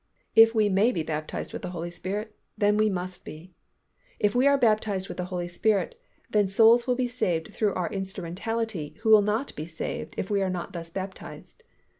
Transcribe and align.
If 0.35 0.55
we 0.55 0.67
may 0.67 0.91
be 0.91 1.03
baptized 1.03 1.53
with 1.53 1.61
the 1.61 1.69
Holy 1.69 1.91
Spirit 1.91 2.35
then 2.57 2.75
we 2.75 2.89
must 2.89 3.23
be. 3.23 3.53
If 4.17 4.33
we 4.33 4.47
are 4.47 4.57
baptized 4.57 5.07
with 5.09 5.17
the 5.17 5.25
Holy 5.25 5.47
Spirit 5.47 5.93
then 6.27 6.47
souls 6.47 6.87
will 6.87 6.95
be 6.95 7.05
saved 7.07 7.53
through 7.53 7.75
our 7.75 7.87
instrumentality 7.89 8.95
who 9.01 9.09
will 9.09 9.21
not 9.21 9.55
be 9.55 9.67
saved 9.67 10.15
if 10.17 10.31
we 10.31 10.41
are 10.41 10.49
not 10.49 10.73
thus 10.73 10.89
baptized. 10.89 11.61